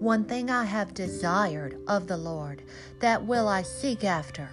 [0.00, 2.62] One thing I have desired of the Lord,
[3.00, 4.48] that will I seek after,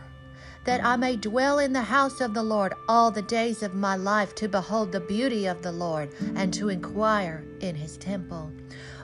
[0.66, 3.96] that I may dwell in the house of the Lord all the days of my
[3.96, 8.52] life to behold the beauty of the Lord and to inquire in his temple.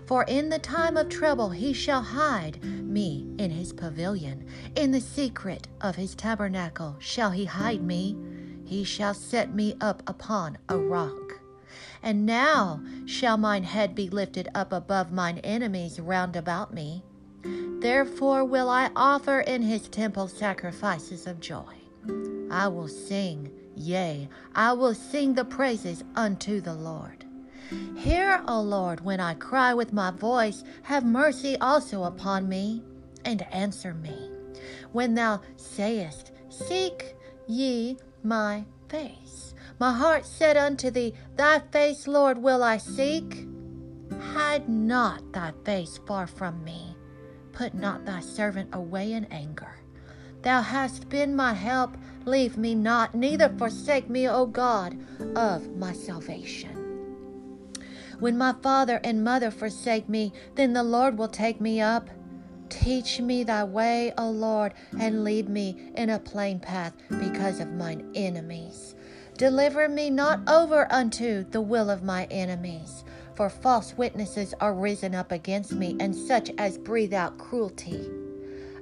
[0.06, 4.46] For in the time of trouble he shall hide me in his pavilion.
[4.76, 8.18] In the secret of his tabernacle shall he hide me.
[8.66, 11.33] He shall set me up upon a rock.
[12.02, 17.04] And now shall mine head be lifted up above mine enemies round about me.
[17.80, 21.76] Therefore will I offer in his temple sacrifices of joy.
[22.50, 27.26] I will sing, yea, I will sing the praises unto the Lord.
[27.98, 32.84] Hear, O Lord, when I cry with my voice, have mercy also upon me,
[33.26, 34.30] and answer me.
[34.92, 37.16] When thou sayest, Seek
[37.48, 39.56] ye my face.
[39.80, 43.48] My heart said unto thee, Thy face, Lord, will I seek.
[44.20, 46.96] Hide not thy face far from me.
[47.52, 49.76] Put not thy servant away in anger.
[50.42, 51.96] Thou hast been my help.
[52.26, 54.98] Leave me not, neither forsake me, O God
[55.36, 56.80] of my salvation.
[58.20, 62.10] When my father and mother forsake me, then the Lord will take me up.
[62.70, 67.72] Teach me thy way, O Lord, and lead me in a plain path because of
[67.74, 68.96] mine enemies.
[69.38, 73.04] Deliver me not over unto the will of my enemies,
[73.36, 78.10] for false witnesses are risen up against me, and such as breathe out cruelty.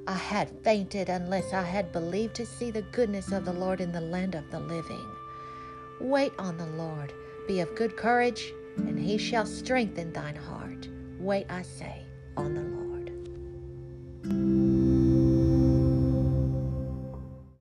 [0.08, 3.92] I had fainted unless I had believed to see the goodness of the Lord in
[3.92, 5.06] the land of the living.
[6.00, 7.14] Wait on the Lord,
[7.48, 10.88] be of good courage and he shall strengthen thine heart.
[11.20, 12.06] Wait, I say,
[12.38, 12.81] on the Lord.